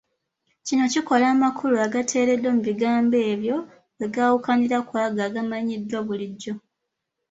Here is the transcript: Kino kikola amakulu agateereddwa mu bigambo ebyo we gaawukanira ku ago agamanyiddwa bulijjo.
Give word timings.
Kino 0.65 0.83
kikola 0.93 1.25
amakulu 1.35 1.75
agateereddwa 1.85 2.49
mu 2.55 2.61
bigambo 2.69 3.17
ebyo 3.33 3.57
we 3.97 4.05
gaawukanira 4.13 4.77
ku 4.87 4.93
ago 5.03 5.21
agamanyiddwa 5.27 5.99
bulijjo. 6.07 6.53